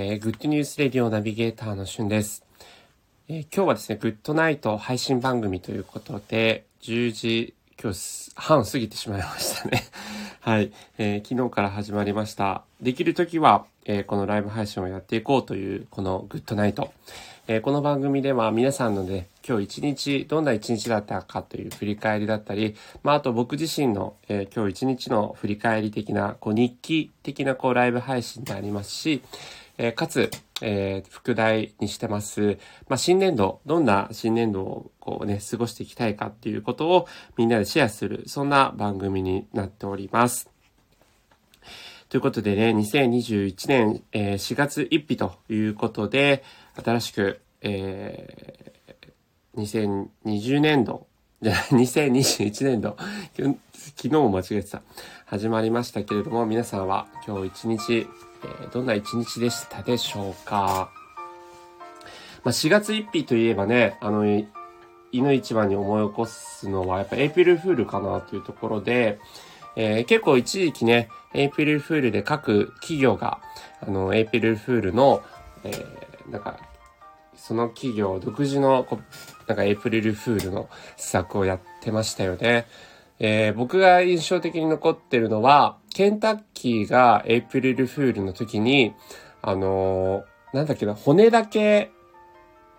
[0.00, 2.44] えー、グッドニュースレディオナビゲーターのしゅんです、
[3.26, 9.82] えー、今日はですね、グッドナイト配信番組ということで、10時、今日半過ぎてしまいましたね。
[10.38, 12.62] はい、えー、昨日から始まりました。
[12.80, 16.92] できるときは、えこのライブ配信をやっていこうという、このグッドナイト。
[17.48, 29.22] えこの番組では皆さんのね、今日一日、どんな一日だったかという振り返りだったり、まあ、あと僕自身の、え今日一日の振り返り的な、こう日記的なこうライブ配信でありますし、
[29.78, 32.58] え、かつ、えー、副題にしてます。
[32.88, 40.50] まあ、新年度、どんな新年度をこうね、過ごしていきたいかっていうことをみんなでシェアする、そんな番組になっております。
[42.08, 46.42] ということでね、2021年、えー、4月1日ということで、
[46.82, 51.07] 新しく、えー、2020年度、
[51.40, 52.96] じゃあ2021年度、
[53.36, 54.82] 昨日も間違えてた、
[55.24, 58.08] 始まりましたけれども、皆さんは今日一日、
[58.42, 60.90] えー、どんな一日でしたでしょうか？
[62.42, 64.24] まあ、4月1日といえばね、あの、
[65.12, 69.20] 犬一番に思い起こすのは、やっぱエイプリルフールかなというところで、
[69.76, 73.40] えー、結構一時期ね、エイプリルフールで各企業が、
[73.80, 75.22] あの、エイプリルフールの、
[75.62, 76.58] えー、なんか、
[77.36, 78.84] その企業独自の、
[79.48, 82.66] なんかエイプリルフールの施策をやってましたよね。
[83.18, 88.94] えー、僕が印象的に残ってるのは、ケンタッキーがエイプリルフールの時に、
[89.42, 91.90] あのー、なんだっけな、骨だけ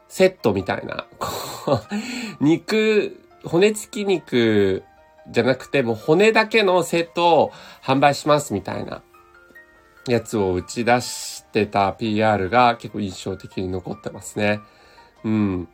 [0.08, 1.30] セットみたいな、こ
[1.73, 1.80] う、
[2.40, 4.84] 肉、骨付き肉
[5.30, 7.52] じゃなくて、もう骨だけのセットを
[7.84, 9.02] 販売しますみたいな
[10.08, 14.62] やつを打ち出してた PR が結構印象的に残ってますね。
[15.23, 15.70] うん。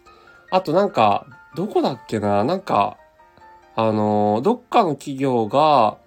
[0.56, 2.46] あとなんか、どこだっけな？
[2.46, 2.98] なんか、
[3.76, 5.98] あの、どっかの企業が、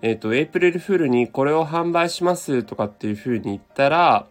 [0.00, 4.26] えっ、ー、と、エイプリルフールにこれを販売しますとかっていう風に言ったら、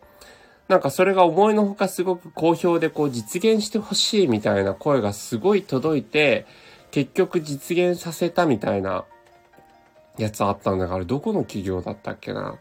[0.67, 6.47] なんかそれが思いのほかすごく好評でこう実現してほしいみたいな声がすごい届いて、
[6.89, 9.05] 結局実現させたみたいな
[10.17, 12.57] やつあったんだから、どこの企業だったっけな？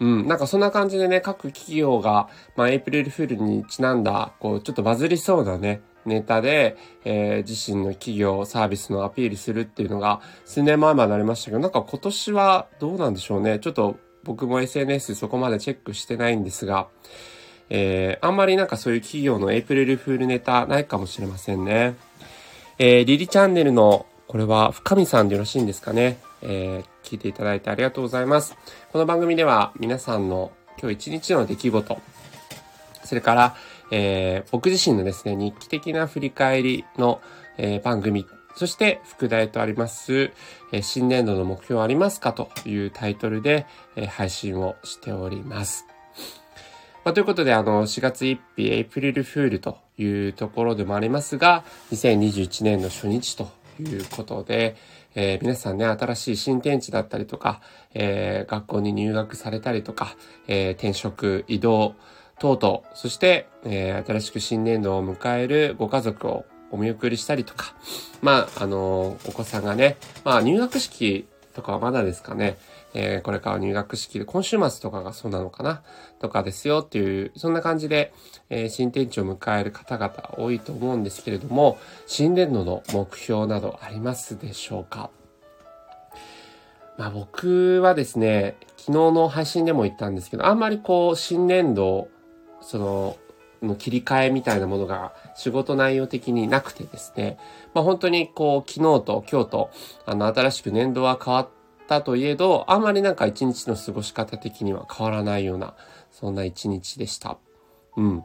[0.00, 13.58] うん、なんかそんな感じでね、各企業が、まあ、エイプリルフールにちなんだ、こう、ちょっとバズりそうなね、ネタで、えー、自身の企業、サービスのアピールするっていうのが数年前までなりましたけど、なんか今年はどうなんでしょうね。
[13.58, 16.88] ちょっと僕も SNS そこまでチェックしてないんですが、
[17.70, 21.94] えー、あんまりなんかそういう企業のエイプリルフールネタないかもしれませんね。
[22.78, 26.18] えー、リリチャンネルの、これは深見さんでよろしいんですかね。
[26.42, 28.56] えー、聞いていただいてありがとうございます。
[28.92, 31.98] この番組では皆さんの今日一日の出来事、
[33.04, 33.56] それから、
[33.92, 37.20] えー、僕自身のですね、日記的な振り返りの、
[37.58, 38.26] えー、番組、
[38.56, 40.32] そして副題とあります、
[40.72, 45.86] えー、新年度の目標ありますかというタイトルで、えー、配信をしております。
[47.04, 54.76] まあ、ということで、あの、4月1日、エイプリルフールというところでもありますが、2021年の初日ということで、
[55.14, 57.60] えー、皆さんね、新しい新天地だったりとか、
[57.92, 60.16] えー、学校に入学されたりとか、
[60.46, 61.96] えー、転職、移動、
[62.42, 67.76] 等々、そして、えー、新しく新年度を迎えるご家族をお見送りしたりとか、
[68.20, 72.58] まあ、あのー、お子さんがね、まあ、入学式とかはまだですかね、
[72.94, 75.82] えー、これから入学式で、今週末とかがそうなのかな
[76.18, 78.12] とかですよっていう、そんな感じで、
[78.50, 81.78] えー、新天地を迎える方々多いと思うんですけれども、
[82.08, 85.10] 新年度の目標などありますでしょうか。
[86.98, 92.08] まあ僕はですね、昨日の配信でも言ったんですけど、あんまりこう、新年度
[92.62, 93.16] その、
[93.62, 97.38] の切り替えみたいなものが仕事内容的になくてですね、
[97.74, 99.70] まあ本当にこう昨日と今日と
[100.04, 101.48] あの新しく年度は変わっ
[101.86, 105.74] たといえど、あんまりなんか一日の過ごし方的には変わらないような、
[106.10, 107.38] そんな一日でした。
[107.96, 108.24] うん。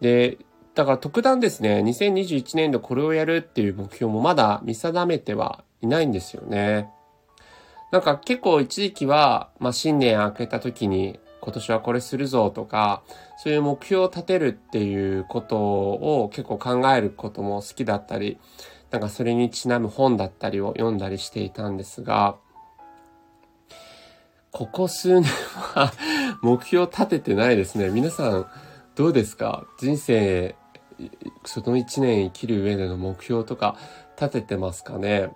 [0.00, 0.38] で、
[0.74, 6.90] だから特段ですね、2021年度これをやるっていう目標もまだ見定めてはいないんですよね。
[7.92, 13.04] なんか結構一時期は、まあ新年明けた時に今年はこれするぞとか、
[13.38, 18.40] そういう目標を立てるっていうことを結構考えることも好きだったり、
[18.90, 22.34] なんかそれにちなむ本だったりを読んだりしていたんですが、
[24.50, 25.30] ここ数年
[25.74, 25.92] は
[26.42, 27.90] 目標を立ててないですね。
[27.90, 28.46] 皆さん
[28.96, 29.66] どうですか？
[29.78, 30.56] 人生、
[31.44, 33.76] その一年生きる上での目標とか
[34.20, 35.30] 立ててますかね？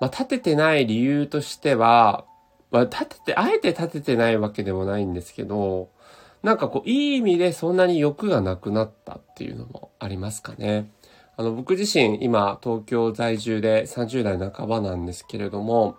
[0.00, 2.24] まあ、立ててない理由としては、
[2.70, 5.90] まあ、立てて、あえて立ててないわけでもないんですけど、
[6.42, 10.90] なんかこう、いい意味でそんなに欲がなくなったっていうのもありますかね。
[11.36, 15.96] あの、僕自身今東京在住で30代半ばなんですけれども、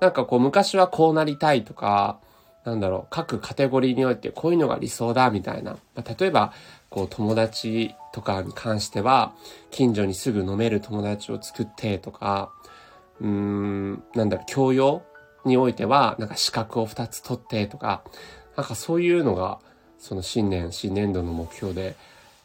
[0.00, 2.18] なんかこう昔はこうなりたいとか、
[2.64, 5.72] なんだろう、各カテゴリーにおいてこういうのが理想だ、みたいな。
[5.94, 6.52] まあ、例えば、
[6.90, 9.34] こう、友達とかに関しては、
[9.70, 12.50] 近所にすぐ飲める友達を作ってとか、
[13.20, 15.02] うーん、なんだろう、教養
[15.44, 18.02] においては、なんか資格を2つ取ってとか、
[18.56, 19.60] なんかそういうのが、
[19.98, 21.96] その新年、新年度の目標で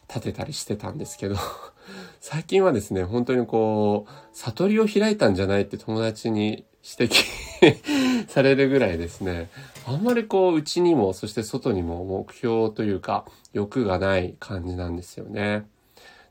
[0.08, 1.36] 立てたりしてたんですけど
[2.20, 6.64] 最近はですね、本当にこう、悟りを開いたんじゃないって友達に
[6.98, 9.50] 指摘 されるぐらいですね、
[9.86, 15.66] あんまりこう、内にも、そして外にも目標というか、欲がない感じなんですよね。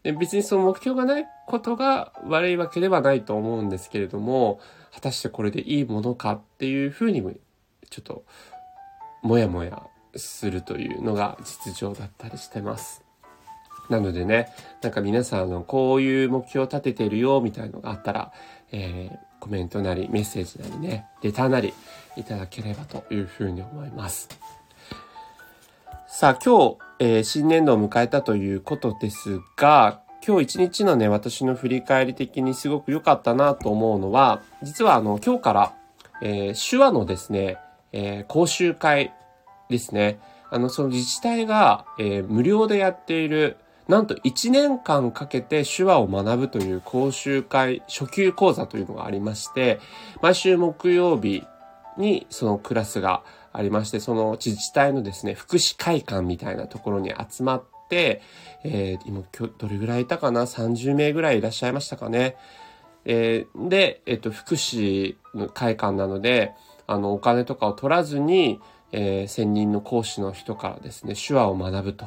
[0.03, 4.59] で別にその目標がないことが悪いわけではないと思うんですけれども、
[4.95, 7.33] 果たしてこれでいいものかっていうふうにも、
[7.89, 8.23] ちょっと、
[9.21, 9.83] もやもや
[10.15, 13.03] するというのが実情だったりしてます。
[13.89, 14.47] なのでね、
[14.81, 18.31] なんか皆さん、の、こういう目標を立ててるよ、みたいのがあったら、
[18.71, 21.73] えー、コメントなり、メッセージなりね、レターなり、
[22.15, 24.29] いただければというふうに思います。
[26.07, 35.73] さあ、今日、えー、新年度を迎えたということですが、今日一日のね、私の振り返り的にすごく良かったなと思うのは、実はあの、今日から、
[36.21, 37.57] えー、手話のですね、
[37.91, 39.13] えー、講習会
[39.69, 40.19] ですね。
[40.49, 43.57] あの、その自治体が、えー、無料でやっている
[43.87, 49.79] なんと1年間かけて手話を学ぶという講習会、初級講座というのがありまして、
[50.21, 51.43] 毎週木曜日
[51.97, 53.21] にそのクラスが
[53.53, 62.35] ありまして、その自治体のですね、福祉会館みたいなところに集まって、えー、今今日どれぐらいいたかな ?30 名ぐらいいらっしゃいましたかね？
[63.05, 66.53] えー、で、えっ、と、福祉の会館なので、
[66.87, 68.59] あの、お金とかを取らずに、
[68.91, 72.05] えー、専任の講師の人からですね、手話を学ぶと。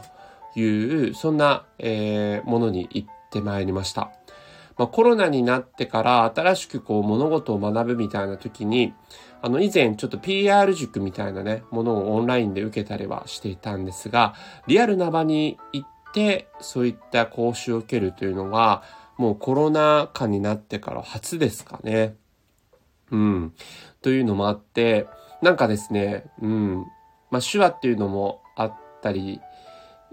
[0.56, 4.10] いう、そんな、えー、ものに行ってまいりました。
[4.76, 8.94] まあ、コロナになってから新しくこう物事を学ぶみたいな時に、
[9.40, 14.34] あの以前ちょっと PR 塾みたいなね、ものをオンラインで受けたりはしていたんですが、
[14.66, 18.82] リアルな場に行ってそういった講習を受けるというのは、
[19.16, 22.16] もうコロナ禍になってから初ですかね。
[23.10, 23.54] うん。
[24.02, 25.06] というのもあって、
[25.42, 26.86] なんかですね、うん。
[27.30, 29.40] まあ手話っていうのもあったり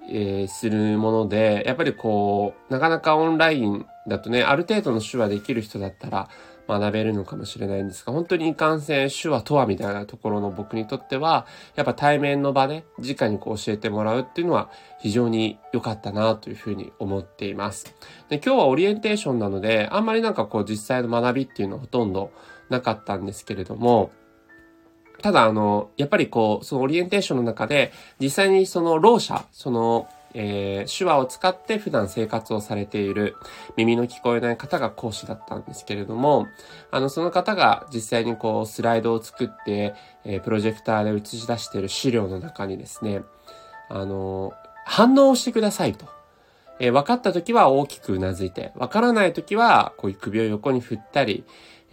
[0.08, 6.30] えー、するもので、やっぱりこう、なかなかオンラインだとね、ある程度の手話できる人だったら
[6.68, 11.46] 学べるのかもしれないんですが、本当にいかんせん手話とはみたいなところの僕にとっては、
[11.76, 14.70] やっぱ対面の場で直にこう教えてもらうっていうのは
[15.00, 17.96] 非常に良かったなというふうに思っています。
[18.30, 22.32] で、今日はオリエンテーションなので、あんまりなんかこう実際の学びっていうのはほとんど
[22.70, 24.12] なかったんですけれども、
[25.22, 33.38] ただ、あの、やっぱりこう、そのオリエンテーションの中で、実際にその、ろう者、その、えー、手話を使って普段生活をされている
[33.78, 36.48] 耳の聞こえない方が講師だったんですけれども、
[36.92, 39.96] あの、その方が実際にこう、スライドを作って、
[40.26, 43.24] えー、プロジェクターで映し出している資料の中にですね、
[43.88, 44.52] あの、
[44.86, 46.06] 反応をしてくださいと。
[46.80, 51.46] えー、分かった時は大きくうなずいて、分からない時は、こういう首を横に振ったり、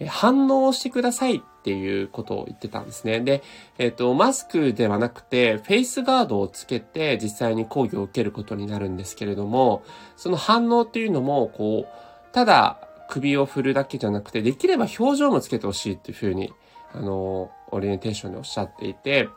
[0.07, 3.21] 反応をしてくださいっていうことを言ってたんですね。
[3.21, 3.43] で、
[3.77, 9.83] えっ、ー、と、マスクではなくて、フェイスガードをつけて実際に講義を受けることになるんですけれども、
[10.17, 12.79] その反応っていうのも、こう、ただ
[13.09, 16.51] 首を振るだけじゃなくて、できれば表情もつけてほしいっていうふうに、
[16.93, 19.29] あの、オリエンテーションでおっしゃっていて、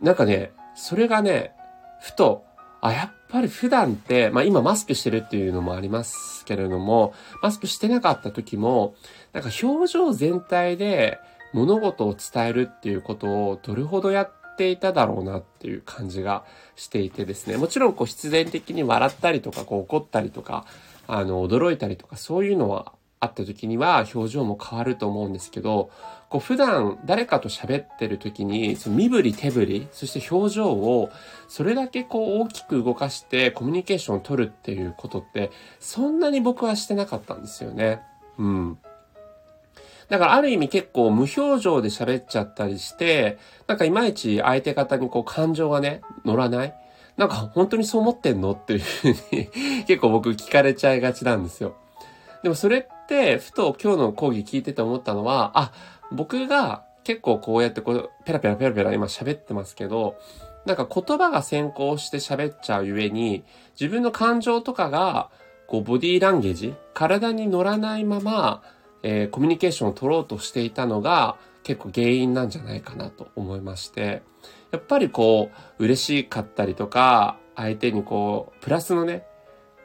[0.00, 1.52] なんかね、それがね、
[2.00, 2.44] ふと
[2.80, 8.94] あ、やっぱり普段って、まあ今マスクしてるっていうのもありますけれども、マスクしてなかった時も、
[9.32, 11.18] なんか表情全体で
[11.52, 16.44] 物事を伝えるっていうことをどれほどやっていただろうなっていう感じが
[16.76, 20.66] していてですね、もちろんこう必然的に笑ったりとか、こう怒ったりとか、
[21.06, 25.90] あの、驚いたりとか、そういうのはあった時には表情も変わると思うんですけど、
[26.28, 31.10] こう普段誰かと喋ってる時に、その身振り手振り、そして表情を
[31.48, 38.00] それだけこう大きく動かしてコミュニケーションを取るっていうことって、そんなに僕はしてなかったんですよね。
[38.38, 38.78] うん。
[40.08, 46.74] だからある意味結構無表情で喋っちゃったりして、なんかいまいち相手方にこう感情がね、乗らない。
[47.16, 48.52] なんか本当にそう思ってんの？
[48.52, 49.48] っていうふうに
[49.86, 51.76] 結構僕聞かれちゃいがちなんですよ。
[52.46, 55.72] でもそれって、ふと今日の講義聞いてて思ったのは、あ、
[56.12, 60.14] 僕が結構こうやってこう、ペラペラペラペラ今喋ってますけど、
[60.64, 65.28] なんか言葉が先行して喋っちゃうゆえに、自分の感情とかが、
[65.66, 68.62] こう、ボディーランゲージ、体に乗らないまま、
[69.02, 74.22] えー、コミュニケーションを取ろうとしていたのが、結構原因なんじゃないかなと思いまして、
[74.70, 75.50] やっぱりこ
[75.80, 79.24] う、嬉しかったりとか、相手にこう、プラスのね、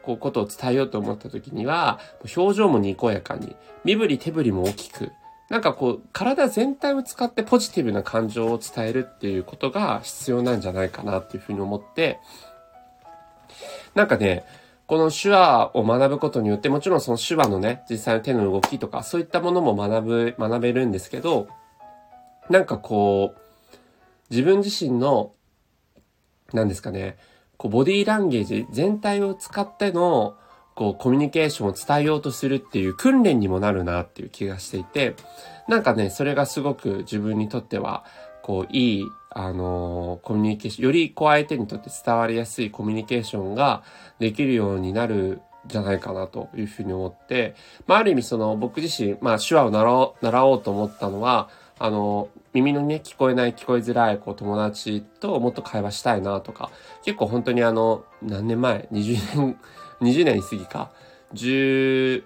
[0.01, 1.99] こう、ことを伝えようと思った時には、
[2.35, 5.11] 表情もにこやかに、身振り手振りも大きく、
[5.49, 12.19] なんかこう、体全体を使ってポジティブな感情を伝えるっていうことが必要なんじゃないかなっていうふうに思って、
[13.93, 14.45] なんかね、
[14.87, 21.47] この手話を学ぶことによって、もちろんその手話のね、実際の手の動きとか、そういったものも学ぶ、学べるんですけど、
[22.49, 23.39] なんかこう、
[24.29, 25.33] 自分自身の、
[26.53, 27.17] 何ですかね、
[27.61, 30.35] こう、ボディーランゲージ全体を使っての、
[30.73, 35.13] こう、コミュニケーションを伝えようとするっていう訓練にもなるなっていう気がしていて、
[35.67, 38.03] なんかね、それがすごく自分にとっては、
[38.41, 43.83] こう、いい、あのー、コミュニケーション、よりこう相手にとって伝わりやすいコミュニケーションが
[44.17, 47.53] できるようになるじゃないかなというふうに思って、
[47.85, 51.49] まあ、ある意味その僕自身、まあ、手話を習おう、習おうと思ったのは、
[51.83, 56.69] あの、耳のね、聞こえない、聞こえづらい、こう、友達ともっと会話したいなとか、
[57.03, 59.57] 結構本当にあの、何年前 ?20 年
[60.01, 60.91] 20年過ぎか、
[61.33, 62.23] 14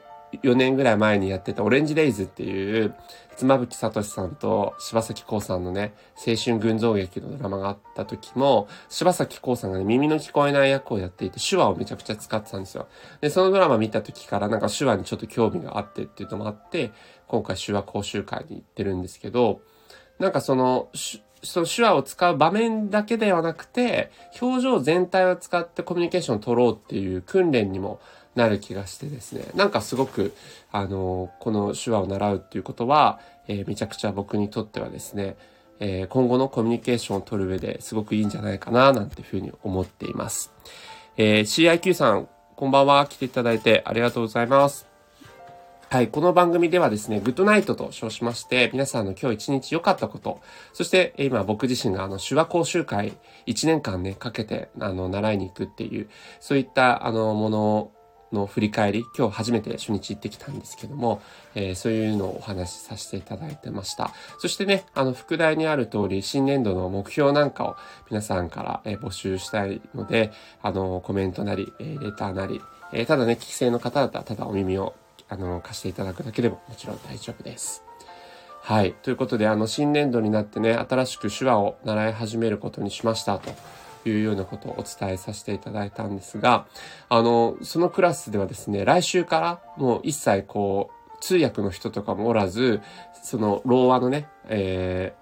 [0.56, 2.94] 年ぐらい前にやってたオレンジデイズっていう、
[3.36, 12.88] 妻夫木聡さんと柴咲コウさんのね、青春群像劇のドラマがあった時も、柴咲コウさんがね、耳の聞こえない役をやっていて、手話をめちゃくちゃ使ってたんですよ。
[13.22, 16.92] で、そのドラマ見た時からなんか手話にちょっと興味があってっていうのもあって、
[17.28, 19.62] 今回手話講習会に行ってるんですけど、
[20.20, 20.90] なんかその、
[21.44, 24.12] その手話を使う場面だけではなくて、
[24.42, 28.00] 表情全体を使ってコミュニケーションを取ろうっていう訓練にも
[28.36, 29.46] なる気がしてですね。
[29.56, 30.34] なんかすごく、
[30.72, 35.38] あの、この手話を習うっていうことは、えー、めちゃくちゃ僕にとってはですね、
[35.80, 40.52] えー、今後のコミュニケーションを取る上ですごくいいんじゃないかな、なんていうふうに思っています。
[41.18, 43.06] えー、CIQ さん、こんばんは。
[43.08, 44.96] 来ていただいてありがとうございます。
[45.90, 46.10] はい。
[46.10, 50.42] この番組ではですね、グッドナイトと称しまして、皆さんの今日一日良かったこと、
[50.74, 53.14] そして今僕自身があの手話講習会
[53.46, 56.10] 1年間ね、かけてあの習いに行くっていう、
[56.42, 57.92] そういったあのもの
[58.36, 61.22] の振り返り、今日初めて初日行ってきたんですけども、
[61.56, 64.12] えー、そういうのをお話しさせていただいてました。
[64.38, 67.76] そしてね、あの、副題にある通り、新年度の目標なんかを
[68.12, 72.62] 皆さんから、え、募集したいので、あの、コメントなり、え、レターなり、
[72.94, 74.94] えー、ただね、聞き性の方だったらただお耳を
[75.28, 77.84] あの、貸していただくだけでももちろん大丈夫です。
[78.62, 78.94] はい。
[78.94, 83.52] ということで、あの、新年度になってね、新しく手話を習い始めることにしましたと
[84.10, 86.68] いうようなことをお伝えさせていただいたんですが、
[87.10, 92.82] あの、そのクラスではですね、来週からもう一切こう、通訳の人とかもおらず、
[93.24, 95.14] その、ろう話のね、え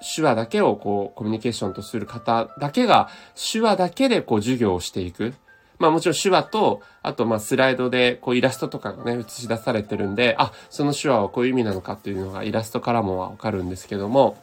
[0.00, 3.10] ー、手話だけをこう、コミュニケーションとする方だけが、
[3.52, 5.34] 手話だけでこう、授業をしていく。
[5.78, 14.36] まあもちろん手話と、あとまあスライドでこうイラストとかがね、映し出されてるんで、あ、その手話はこういう意味なのかっていうのがイラストからもわかるんですけども、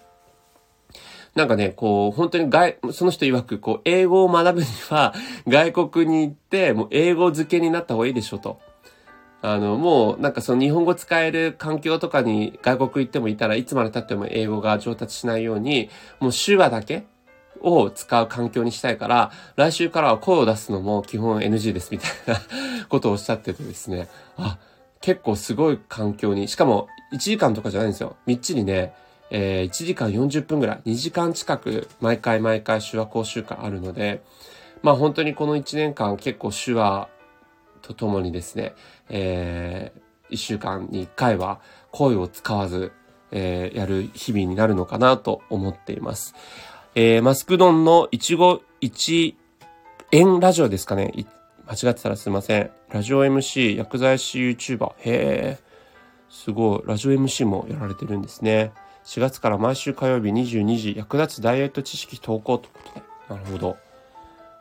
[1.35, 5.13] なんかね、こう、本当に外、その人曰く、こう、英語を学ぶには、
[5.47, 8.61] 外国に行って、もう英語漬けになった方がいいでしょと。
[9.41, 15.89] あの、もう、なんかその日本語使える環境とかに外国行ってもいたらいつまで経っても英語が上達しないように、
[16.21, 17.05] もう手話だけ
[17.59, 22.41] を使う環境にしたいから、来週からは声を出すのも基本 NG ですみたいな
[22.87, 24.57] ことをおっしゃっててですね、あ、
[25.01, 28.15] 結構すごい環境に、しかも1時間とかじゃないんですよ。
[28.25, 28.93] みっちりね、
[29.29, 34.23] えー、1時間40分ぐらい、2時間近く毎回毎回手話講習会あるので、
[34.81, 37.09] まあ本当にこの1年間結構手話
[37.81, 38.73] とともにですね、
[39.09, 41.59] えー、1週間に1回は
[41.91, 42.91] 声を使わず、
[43.31, 46.35] えー、やる日々になるのかなと思っています。
[46.95, 49.37] えー、マスクドンの一期一
[50.11, 51.11] 円ラジオですかね。
[51.67, 52.71] 間違ってたらすいません。
[52.89, 54.89] ラジオ MC、薬剤師 YouTuber。
[54.89, 55.57] へえ。
[56.29, 56.83] すごい。
[56.85, 58.71] ラジオ MC もやられてるんですね。
[59.05, 63.05] 4月から毎週火曜日22時、役立つダイエット知識投稿ということで。
[63.29, 63.77] なるほど。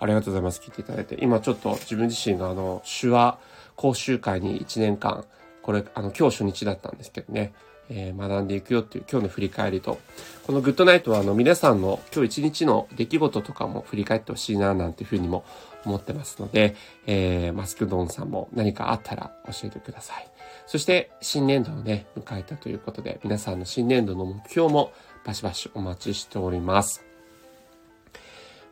[0.00, 0.60] ありがとうございます。
[0.60, 1.16] 聞いていただいて。
[1.20, 3.38] 今ちょっと自分自身があの、手話
[3.76, 5.24] 講習会に1年間、
[5.62, 7.54] これ、あの、今日初日だったんですけどね。
[7.90, 9.98] えー、学んでいくよっていう今日の振り返りと、
[10.46, 15.44] このグッドナイトはあの皆さんの今日一日の出来事とかも振り返ってほしいななんていうふうにも
[15.84, 20.28] 思ってますので、えー、マスクドンさんも何かあったら教えてください。
[20.66, 24.92] そして新年度をね、迎えたということで、皆さんの新年度の目標も
[25.24, 27.04] バシバシお待ちしております。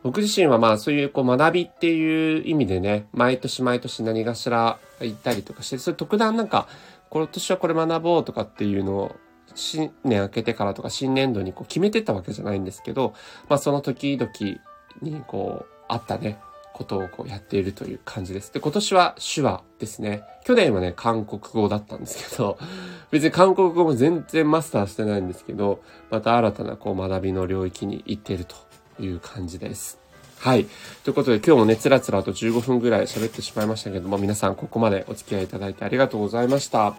[0.01, 6.67] 僕自身はまあそういうこう学びっていう意味でね、毎年毎年何かしら行ったりとかして、それ特段なんか
[7.09, 9.15] 今年はこれ学ぼうとかっていうのを
[9.55, 13.13] 新年明けてからとか新年度にこう決めてたわけじゃないんですけど、
[13.47, 14.31] まあその時々
[15.01, 16.37] にこうあったね、
[16.73, 18.51] ことをこうやっているという感じです。
[18.53, 20.23] で、今年は手話ですね。
[20.43, 22.57] 去年はね、韓国語だったんですけど、
[23.11, 28.55] 別に韓国語も全然マスターしてないんですけど、また新たなこう学びの領域に行っていると
[28.99, 29.99] いう感じです。
[30.39, 30.65] はい。
[31.05, 36.95] ということで今日もね、つらつらと15分ぐらい喋ってしまいましたけども、皆さんここまでお付き合いいただいてありがとうございました。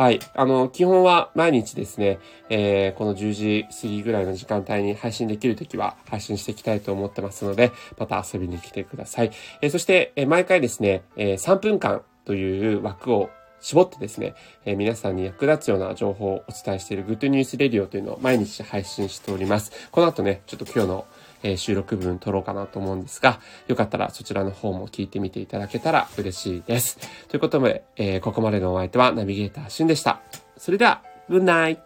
[0.00, 0.20] はい。
[0.32, 9.30] あの、基本は毎日ですね、えー、この10時過ぎぐらいの時間帯に配信できるときは配信していきたいと思ってますので、また遊びに来てください。
[9.60, 13.28] えー、そして、えー、毎回ですね、え、3分間という枠を
[13.60, 19.70] 絞ってですね、えー、皆さんに役立つような情報をお伝えしている Good News Radio というのを毎日配信しております。
[19.90, 21.06] この後ね、ちょっと今日の
[21.42, 26.98] えー、収録分撮ろうかなと思うんですが、よかったらそちらの方も聞いてみていただけたら嬉しいです。
[27.28, 30.20] ということで、えー、ここまでのお相手はナビゲーターしんでした。
[30.56, 31.80] それでは、 Good night